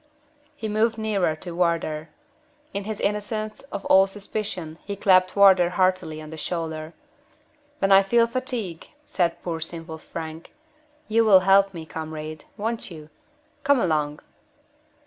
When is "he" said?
0.55-0.67, 4.83-4.95